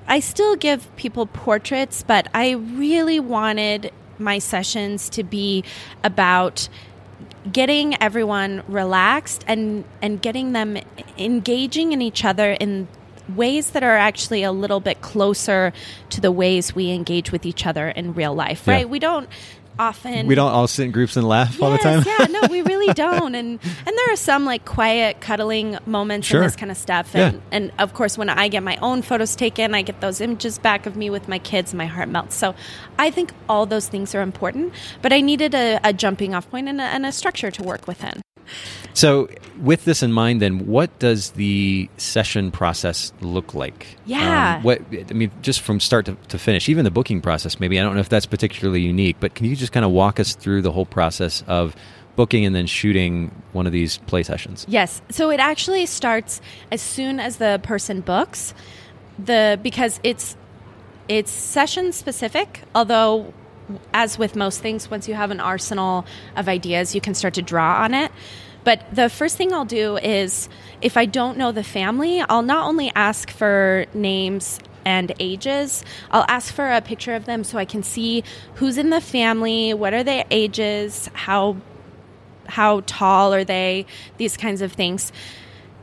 [0.07, 5.65] I still give people portraits, but I really wanted my sessions to be
[6.05, 6.69] about
[7.51, 10.77] getting everyone relaxed and and getting them
[11.17, 12.87] engaging in each other in
[13.35, 15.73] ways that are actually a little bit closer
[16.09, 19.29] to the ways we engage with each other in real life right we don't
[19.79, 22.03] often We don't all sit in groups and laugh all the time.
[22.05, 23.35] Yeah, no, we really don't.
[23.35, 26.41] And and there are some like quiet cuddling moments Sure.
[26.41, 27.11] and this kind of stuff.
[27.13, 27.27] Yeah.
[27.27, 30.57] And and of course when I get my own photos taken, I get those images
[30.57, 32.35] back of me with my kids, my heart melts.
[32.35, 32.55] So
[32.97, 34.73] I think all those things are important.
[35.01, 37.87] But I needed a, a jumping off point and a, and a structure to work
[37.87, 38.21] within.
[38.93, 39.29] So,
[39.59, 43.87] with this in mind, then, what does the session process look like?
[44.05, 44.57] Yeah.
[44.57, 47.59] Um, what I mean, just from start to, to finish, even the booking process.
[47.59, 50.19] Maybe I don't know if that's particularly unique, but can you just kind of walk
[50.19, 51.75] us through the whole process of
[52.15, 54.65] booking and then shooting one of these play sessions?
[54.67, 55.01] Yes.
[55.09, 58.53] So it actually starts as soon as the person books
[59.19, 60.35] the because it's
[61.07, 63.33] it's session specific, although
[63.93, 67.41] as with most things once you have an arsenal of ideas, you can start to
[67.41, 68.11] draw on it.
[68.63, 70.49] But the first thing I'll do is
[70.81, 75.83] if I don't know the family, I'll not only ask for names and ages.
[76.11, 78.23] I'll ask for a picture of them so I can see
[78.55, 81.57] who's in the family, what are their ages, how
[82.47, 85.11] how tall are they, these kinds of things.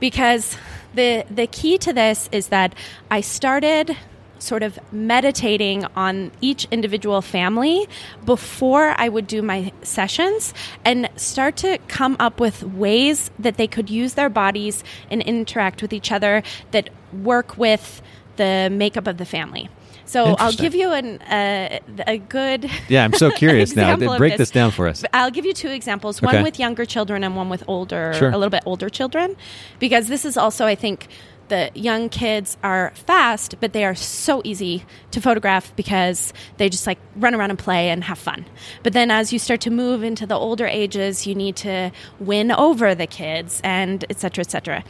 [0.00, 0.56] Because
[0.94, 2.74] the the key to this is that
[3.10, 3.96] I started
[4.38, 7.86] sort of meditating on each individual family
[8.24, 10.52] before I would do my sessions
[10.84, 15.82] and start to come up with ways that they could use their bodies and interact
[15.82, 16.42] with each other
[16.72, 18.02] that work with
[18.36, 19.68] the makeup of the family.
[20.06, 23.96] So I'll give you an, uh, a good Yeah, I'm so curious now.
[23.96, 25.02] Break this down for us.
[25.14, 26.36] I'll give you two examples Okay.
[26.36, 28.28] one with younger children and one with older, Sure.
[28.28, 29.34] a little bit older children.
[29.78, 31.08] Because this is also, I think,
[31.48, 36.86] the young kids are fast, but they are so easy to photograph because they just
[36.86, 38.46] like run around and play and have fun.
[38.82, 42.50] But then as you start to move into the older ages, you need to win
[42.50, 44.84] over the kids and et cetera, et cetera.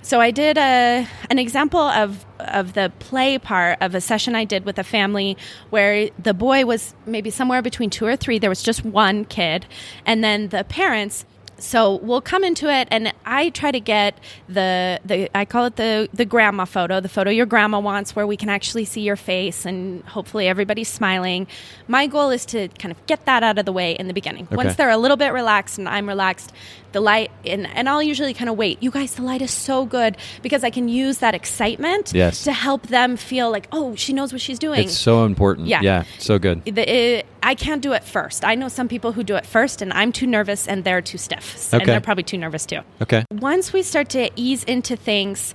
[0.00, 4.44] So I did a an example of of the play part of a session I
[4.44, 5.36] did with a family
[5.70, 8.38] where the boy was maybe somewhere between two or three.
[8.38, 9.66] There was just one kid,
[10.06, 11.26] and then the parents.
[11.58, 14.18] So we'll come into it, and I try to get
[14.48, 18.26] the the I call it the the grandma photo, the photo your grandma wants, where
[18.26, 21.46] we can actually see your face and hopefully everybody's smiling.
[21.88, 24.44] My goal is to kind of get that out of the way in the beginning.
[24.44, 24.56] Okay.
[24.56, 26.52] Once they're a little bit relaxed and I'm relaxed,
[26.92, 28.82] the light and, and I'll usually kind of wait.
[28.82, 32.44] You guys, the light is so good because I can use that excitement Yes.
[32.44, 34.80] to help them feel like, oh, she knows what she's doing.
[34.84, 35.66] It's so important.
[35.68, 35.80] Yeah.
[35.82, 36.64] Yeah, so good.
[36.64, 38.44] The- it- I can't do it first.
[38.44, 41.18] I know some people who do it first, and I'm too nervous, and they're too
[41.18, 42.80] stiff, and they're probably too nervous too.
[43.00, 43.24] Okay.
[43.30, 45.54] Once we start to ease into things,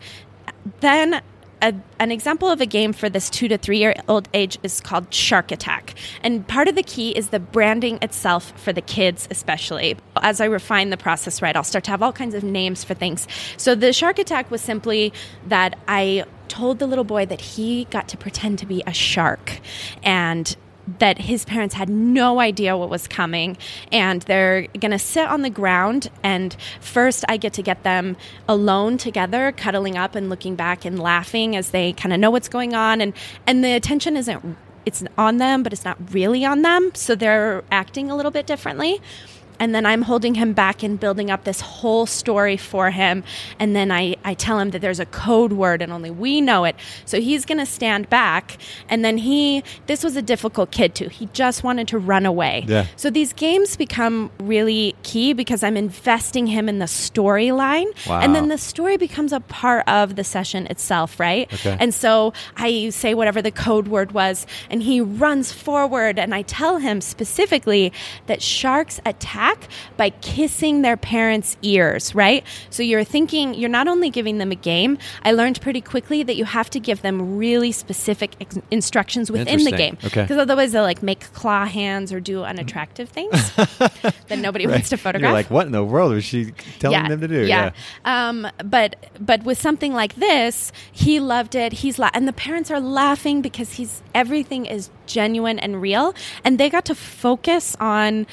[0.79, 1.21] then
[1.63, 4.81] a, an example of a game for this two to three year old age is
[4.81, 5.95] called Shark Attack.
[6.21, 9.97] And part of the key is the branding itself for the kids, especially.
[10.17, 12.93] As I refine the process, right, I'll start to have all kinds of names for
[12.93, 13.27] things.
[13.57, 15.13] So the Shark Attack was simply
[15.47, 19.59] that I told the little boy that he got to pretend to be a shark
[20.03, 20.55] and
[20.99, 23.57] that his parents had no idea what was coming
[23.91, 28.17] and they're going to sit on the ground and first I get to get them
[28.47, 32.49] alone together cuddling up and looking back and laughing as they kind of know what's
[32.49, 33.13] going on and
[33.47, 37.63] and the attention isn't it's on them but it's not really on them so they're
[37.71, 38.99] acting a little bit differently
[39.63, 43.23] and then I'm holding him back and building up this whole story for him.
[43.59, 46.65] And then I, I tell him that there's a code word and only we know
[46.65, 46.75] it.
[47.05, 48.57] So he's going to stand back.
[48.89, 51.07] And then he, this was a difficult kid too.
[51.07, 52.65] He just wanted to run away.
[52.67, 52.87] Yeah.
[52.97, 57.87] So these games become really key because I'm investing him in the storyline.
[58.05, 58.19] Wow.
[58.19, 61.51] And then the story becomes a part of the session itself, right?
[61.53, 61.77] Okay.
[61.79, 66.41] And so I say whatever the code word was, and he runs forward, and I
[66.41, 67.93] tell him specifically
[68.25, 69.52] that sharks attack
[69.97, 72.43] by kissing their parents' ears, right?
[72.69, 76.35] So you're thinking, you're not only giving them a game, I learned pretty quickly that
[76.35, 79.97] you have to give them really specific ex- instructions within the game.
[80.03, 80.21] Okay.
[80.23, 84.97] Because otherwise they'll like make claw hands or do unattractive things that nobody wants to
[84.97, 87.45] photograph You're like, what in the world was she telling them to do?
[87.45, 87.71] yeah.
[88.05, 91.73] Um, but but with something like this, he loved it.
[91.73, 96.13] He's la- and the parents are laughing because he's everything is genuine and real,
[96.43, 98.25] and they got to focus on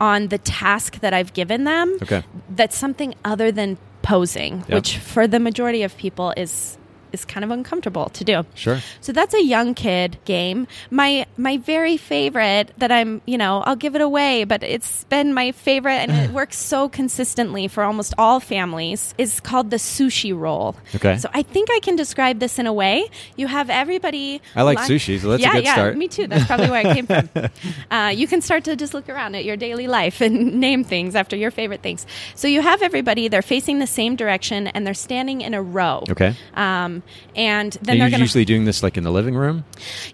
[0.00, 1.96] on the task that I've given them.
[2.02, 2.22] Okay.
[2.50, 4.68] That's something other than posing, Yep.
[4.70, 6.78] which for the majority of people is
[7.16, 8.46] is kind of uncomfortable to do.
[8.54, 8.80] Sure.
[9.00, 10.66] So that's a young kid game.
[10.90, 15.32] My my very favorite that I'm, you know, I'll give it away, but it's been
[15.32, 20.38] my favorite and it works so consistently for almost all families is called the sushi
[20.38, 20.76] roll.
[20.94, 21.16] Okay.
[21.18, 23.08] So I think I can describe this in a way.
[23.36, 25.96] You have everybody I like li- sushi, so that's a yeah, good yeah, start.
[25.96, 26.26] Me too.
[26.26, 27.28] That's probably where I came from.
[27.90, 31.14] Uh, you can start to just look around at your daily life and name things
[31.14, 32.06] after your favorite things.
[32.34, 36.04] So you have everybody, they're facing the same direction and they're standing in a row.
[36.10, 36.34] Okay.
[36.54, 37.02] Um,
[37.34, 39.64] and then And they're you're going to usually doing this like in the living room?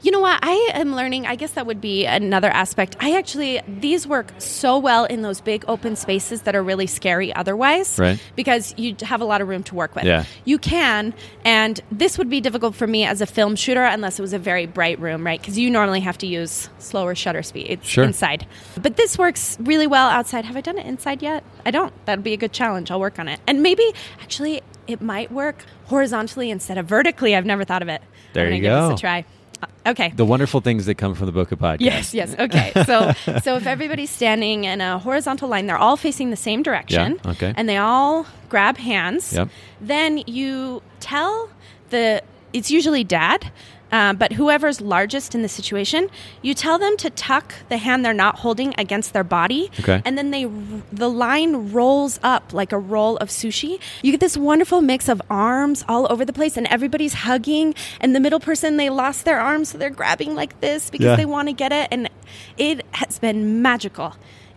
[0.02, 0.38] you know what?
[0.42, 1.26] I am learning.
[1.26, 2.96] I guess that would be another aspect.
[3.00, 7.32] I actually, these work so well in those big open spaces that are really scary
[7.34, 7.98] otherwise.
[7.98, 8.20] Right.
[8.36, 10.04] Because you have a lot of room to work with.
[10.04, 10.24] Yeah.
[10.44, 11.14] You can.
[11.44, 14.38] And this would be difficult for me as a film shooter unless it was a
[14.38, 15.40] very bright room, right?
[15.40, 17.66] Because you normally have to use slower shutter speed.
[17.68, 18.04] It's Sure.
[18.04, 18.46] inside.
[18.80, 20.44] But this works really well outside.
[20.44, 21.44] Have I done it inside yet?
[21.64, 21.92] I don't.
[22.06, 22.90] That'd be a good challenge.
[22.90, 23.40] I'll work on it.
[23.46, 27.34] And maybe, actually, it might work horizontally instead of vertically.
[27.34, 28.02] I've never thought of it.
[28.32, 28.88] There I'm you gonna Give go.
[28.90, 29.24] this a try.
[29.62, 30.12] Uh, Okay.
[30.14, 31.80] The wonderful things that come from the Bokeh podcast.
[31.80, 32.34] Yes, yes.
[32.38, 32.72] Okay.
[32.86, 37.18] So so if everybody's standing in a horizontal line, they're all facing the same direction.
[37.24, 37.54] Yeah, okay.
[37.56, 39.32] And they all grab hands.
[39.32, 39.48] Yep.
[39.80, 41.48] Then you tell
[41.90, 43.50] the it's usually dad,
[43.92, 46.08] uh, but whoever's largest in the situation,
[46.40, 50.00] you tell them to tuck the hand they're not holding against their body, Okay.
[50.04, 50.44] and then they
[50.92, 53.78] the line rolls up like a roll of sushi.
[54.02, 57.74] You get this wonderful mix of arms all over the place, and everybody's hugging.
[58.00, 61.16] And the middle person, they lost their arms, so they're grabbing like this because Yeah.
[61.16, 62.08] they want to get it, and
[62.56, 64.14] it has been magical.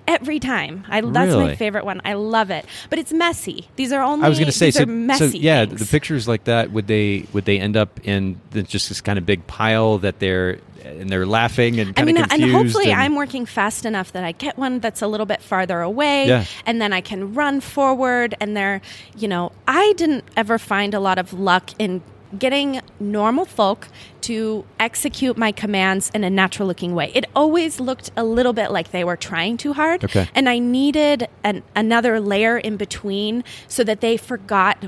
[0.07, 1.45] Every time, I, that's Really?
[1.47, 1.99] my favorite one.
[2.05, 3.67] I love it, but it's messy.
[3.75, 5.31] These are only I was going to say, so, messy.
[5.31, 5.79] so yeah, things.
[5.79, 9.25] the pictures like that would they would they end up in just this kind of
[9.25, 12.43] big pile that they're and they're laughing and I mean, of confused.
[12.43, 15.41] and hopefully and- I'm working fast enough that I get one that's a little bit
[15.41, 16.45] farther away, Yeah.
[16.67, 18.35] and then I can run forward.
[18.39, 18.81] And they're,
[19.17, 22.03] you know, I didn't ever find a lot of luck in
[22.39, 23.87] getting normal folk
[24.21, 27.11] to execute my commands in a natural looking way.
[27.13, 30.27] It always looked a little bit like they were trying too hard, Okay.
[30.35, 34.83] and I needed an, another layer in between so that they forgot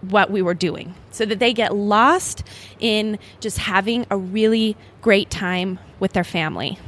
[0.00, 2.44] what we were doing so that they get lost
[2.78, 6.78] in just having a really great time with their family.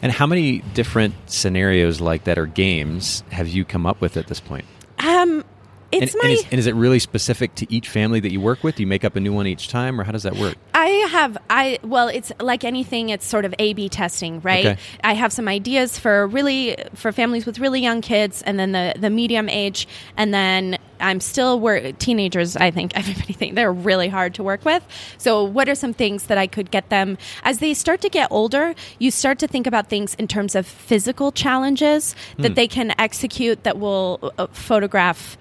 [0.00, 4.28] And how many different scenarios like that or games have you come up with at
[4.28, 4.64] this point?
[5.00, 5.44] Um,
[5.92, 6.28] it's and, my.
[6.28, 8.76] and, is, and is it really specific to each family that you work with?
[8.76, 10.56] Do you make up a new one each time, or how does that work?
[10.74, 13.10] I have I well, it's like anything.
[13.10, 14.66] It's sort of A/B testing, right?
[14.66, 14.80] Okay.
[15.04, 18.94] I have some ideas for really for families with really young kids, and then the
[18.98, 22.56] the medium age, and then I'm still work teenagers.
[22.56, 24.86] I think everybody think they're really hard to work with.
[25.18, 28.28] So, what are some things that I could get them as they start to get
[28.30, 28.74] older?
[28.98, 32.42] You start to think about things in terms of physical challenges Hmm.
[32.42, 35.36] that they can execute that will uh, photograph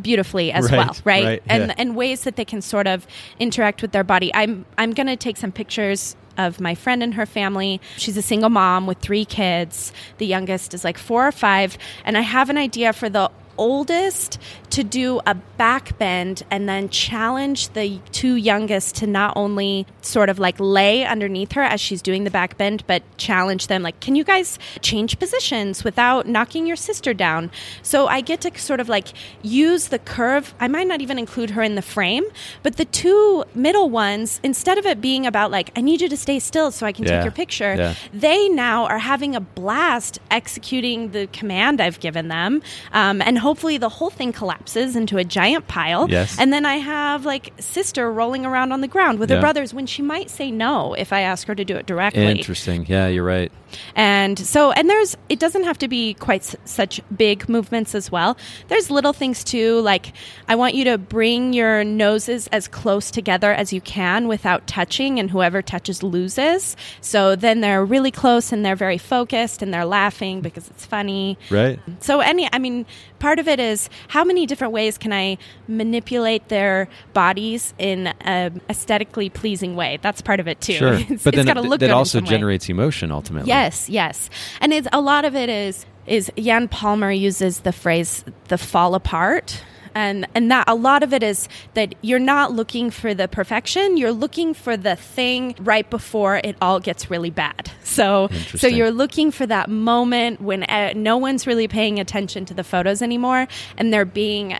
[0.00, 1.24] beautifully as Right, well, right?
[1.24, 1.74] right, and yeah.
[1.78, 3.06] and ways that they can sort of
[3.38, 4.30] interact with their body.
[4.34, 7.80] I'm I'm going to take some pictures of my friend and her family.
[7.96, 9.92] She's a single mom with three kids.
[10.18, 14.38] The youngest is like 4 or 5, and I have an idea for the oldest
[14.70, 20.28] to do a back bend and then challenge the two youngest to not only sort
[20.28, 23.98] of like lay underneath her as she's doing the back bend but challenge them like
[24.00, 27.50] can you guys change positions without knocking your sister down
[27.82, 29.08] so i get to sort of like
[29.42, 32.24] use the curve i might not even include her in the frame
[32.62, 36.16] but the two middle ones instead of it being about like i need you to
[36.16, 37.94] stay still so i can Yeah, take your picture yeah.
[38.12, 42.62] they now are having a blast executing the command I've given them.
[42.92, 46.04] Um, and hopefully the whole thing collapses into a giant pile.
[46.10, 46.38] Yes.
[46.38, 49.36] And then I have like sister rolling around on the ground with Yeah.
[49.36, 52.26] her brothers when she might say no if I ask her to do it directly.
[52.26, 52.84] Interesting.
[52.86, 53.50] Yeah, you're right.
[53.96, 58.10] And so, and there's, it doesn't have to be quite s- such big movements as
[58.12, 58.36] well.
[58.68, 60.12] There's little things too, like
[60.46, 65.18] I want you to bring your noses as close together as you can without touching,
[65.18, 66.76] and whoever touches loses.
[67.00, 71.38] So then they're really close and they're very focused and they're laughing because it's funny.
[71.50, 71.78] Right.
[72.00, 72.84] So any, I mean,
[73.18, 78.60] part of it is how many different ways can I manipulate their bodies in an
[78.68, 79.98] aesthetically pleasing way?
[80.02, 80.74] That's part of it too.
[80.74, 80.94] Sure.
[81.08, 82.30] It's, but then got to it- look that also some way.
[82.30, 83.48] generates emotion ultimately.
[83.48, 84.28] Yes, yes,
[84.60, 88.94] and it's a lot of it is is Jan Palmer uses the phrase "the fall
[88.94, 89.62] apart."
[89.98, 93.96] And, and that a lot of it is that you're not looking for the perfection
[93.96, 97.72] you're looking for the thing right before it all gets really bad.
[97.82, 102.54] So so you're looking for that moment when uh, no one's really paying attention to
[102.54, 104.58] the photos anymore and they're being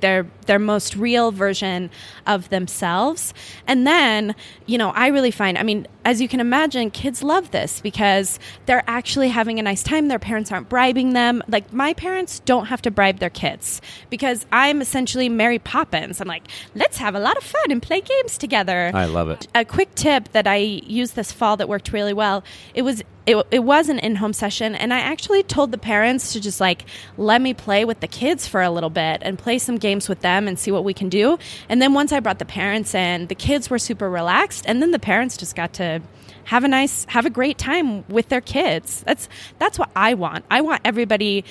[0.00, 1.90] their their most real version
[2.26, 3.32] of themselves.
[3.66, 4.34] And then
[4.66, 8.38] you know i really find i mean as you can imagine, kids love this because
[8.66, 10.08] they're actually having a nice time.
[10.08, 11.42] Their parents aren't bribing them.
[11.48, 13.80] Like my parents don't have to bribe their kids
[14.10, 16.20] because I'm essentially Mary Poppins.
[16.20, 18.90] I'm like, let's have a lot of fun and play games together.
[18.94, 19.48] I love it.
[19.54, 22.44] A quick tip that I used this fall that worked really well.
[22.74, 26.40] It was it, it was an in-home session and i actually told the parents to
[26.40, 26.84] just like
[27.16, 30.20] let me play with the kids for a little bit and play some games with
[30.20, 31.38] them and see what we can do
[31.68, 34.90] and then once i brought the parents in the kids were super relaxed and then
[34.90, 35.93] the parents just got to
[36.44, 39.28] have a nice have a great time with their kids that's
[39.58, 41.44] that's what i want i want everybody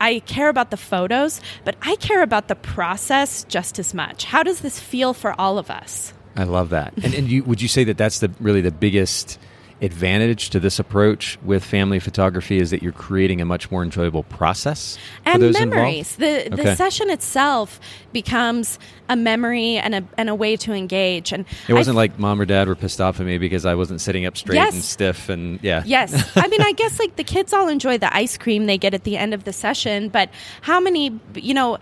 [0.00, 4.24] I care about the photos, but I care about the process just as much.
[4.24, 6.12] How does this feel for all of us?
[6.36, 6.92] I love that.
[7.02, 9.38] And, and you, would you say that that's the really the biggest
[9.80, 14.24] advantage to this approach with family photography is that you're creating a much more enjoyable
[14.24, 16.18] process and memories.
[16.18, 16.50] Involved?
[16.50, 16.74] The the okay.
[16.74, 17.78] session itself
[18.12, 21.32] becomes a memory and a and a way to engage.
[21.32, 23.74] And it wasn't I, like mom or dad were pissed off at me because I
[23.74, 24.74] wasn't sitting up straight yes.
[24.74, 25.82] and stiff and yeah.
[25.86, 28.94] Yes, I mean I guess like the kids all enjoy the ice cream they get
[28.94, 30.28] at the end of the session, but
[30.62, 31.78] how many you know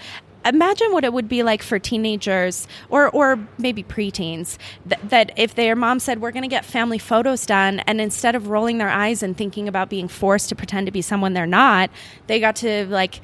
[0.46, 5.54] imagine what it would be like for teenagers or or maybe preteens th- that if
[5.54, 8.88] their mom said we're going to get family photos done and instead of rolling their
[8.88, 11.90] eyes and thinking about being forced to pretend to be someone they're not
[12.26, 13.20] they got to like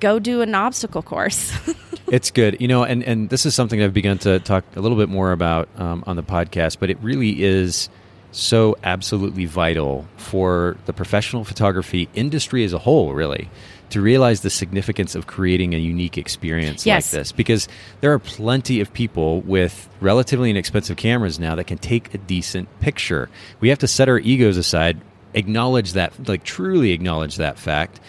[0.00, 1.52] go do an obstacle course.
[2.10, 2.58] It's good.
[2.58, 5.30] You know and and this is something i've begun to talk a little bit more
[5.30, 7.90] about um, on the podcast but it really is
[8.32, 13.50] so absolutely vital for the professional photography industry as a whole really
[13.90, 17.12] to realize the significance of creating a unique experience yes.
[17.12, 17.68] like this because
[18.00, 22.68] there are plenty of people with relatively inexpensive cameras now that can take a decent
[22.80, 23.30] picture.
[23.60, 25.00] We have to set our egos aside,
[25.34, 28.00] acknowledge that, like truly acknowledge that fact,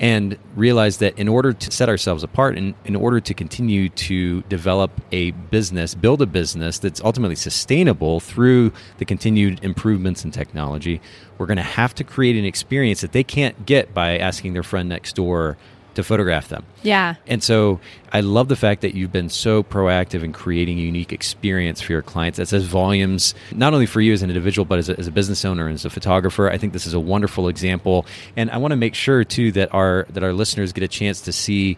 [0.00, 4.40] and realize that in order to set ourselves apart and in order to continue to
[4.42, 11.02] develop a business, build a business that's ultimately sustainable through the continued improvements in technology,
[11.36, 14.62] we're going to have to create an experience that they can't get by asking their
[14.62, 15.58] friend next door
[15.94, 16.64] to photograph them.
[16.82, 17.16] Yeah.
[17.26, 17.80] And so
[18.12, 21.92] I love the fact that you've been so proactive in creating a unique experience for
[21.92, 24.98] your clients that says volumes, not only for you as an individual, but as a,
[24.98, 26.50] as a business owner and as a photographer.
[26.50, 28.06] I think this is a wonderful example.
[28.36, 31.20] And I want to make sure too that our that our listeners get a chance
[31.22, 31.76] to see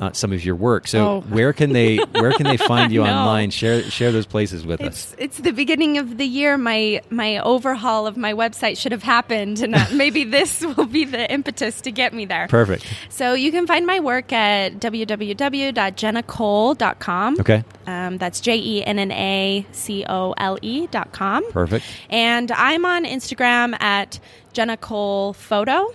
[0.00, 0.88] uh, some of your work.
[0.88, 1.20] So oh.
[1.28, 3.50] where can they where can they find you online?
[3.50, 5.16] Share share those places with it's, us.
[5.18, 6.58] It's the beginning of the year.
[6.58, 11.04] My my overhaul of my website should have happened, and uh, maybe this will be
[11.04, 12.46] the impetus to get me there.
[12.48, 12.86] Perfect.
[13.08, 17.40] So you can find my work at www.jennacole.com.
[17.40, 17.64] Okay.
[17.86, 21.50] Um, that's J E N N A C O L E dot com.
[21.52, 21.84] Perfect.
[22.10, 24.18] And I'm on Instagram at
[24.52, 25.92] Jenna Cole Photo.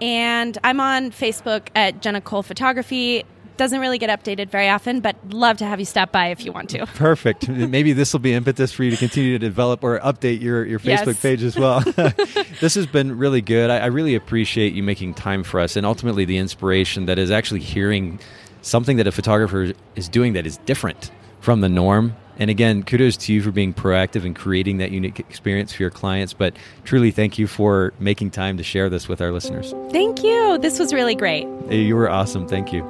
[0.00, 3.24] And I'm on Facebook at Jenna Cole Photography.
[3.56, 6.52] Doesn't really get updated very often, but love to have you stop by if you
[6.52, 6.86] want to.
[6.86, 7.48] Perfect.
[7.48, 10.78] Maybe this will be impetus for you to continue to develop or update your, your
[10.78, 11.22] Facebook yes.
[11.22, 11.80] page as well.
[12.60, 13.70] this has been really good.
[13.70, 17.32] I, I really appreciate you making time for us and ultimately the inspiration that is
[17.32, 18.20] actually hearing
[18.62, 23.16] something that a photographer is doing that is different from the norm and again, kudos
[23.18, 26.32] to you for being proactive and creating that unique experience for your clients.
[26.32, 29.74] But truly, thank you for making time to share this with our listeners.
[29.90, 30.58] Thank you.
[30.58, 31.46] This was really great.
[31.68, 32.46] You were awesome.
[32.46, 32.82] Thank you.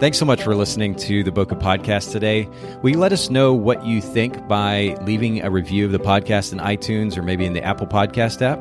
[0.00, 2.48] Thanks so much for listening to the Bokeh Podcast today.
[2.82, 6.52] Will you let us know what you think by leaving a review of the podcast
[6.52, 8.60] in iTunes or maybe in the Apple Podcast app?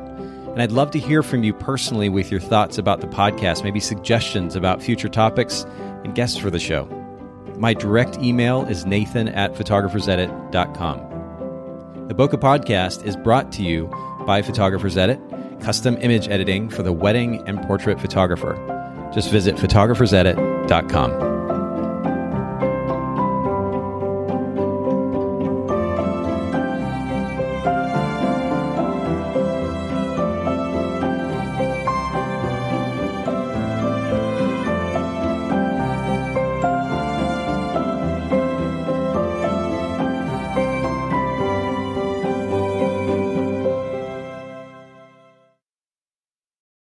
[0.57, 3.80] And I'd love to hear from you personally with your thoughts about the podcast, maybe
[3.80, 5.63] suggestions about future topics
[6.03, 6.96] and guests for the show.
[7.58, 12.08] My direct email is nathan at photographersedit.com.
[12.08, 13.88] The Bokeh Podcast is brought to you
[14.26, 15.20] by Photographers Edit,
[15.62, 18.55] custom image editing for the wedding and portrait photographer.
[19.14, 21.36] Just visit photographersedit.com.